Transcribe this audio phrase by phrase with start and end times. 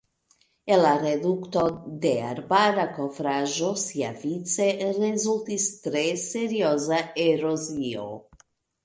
[0.75, 1.65] El la redukto
[2.05, 4.67] de arbara kovraĵo siavice
[5.03, 8.09] rezultis tre serioza erozio.